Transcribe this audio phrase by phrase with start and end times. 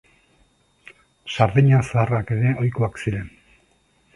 [1.35, 3.29] Sardina zaharrak ere ohikoak ziren.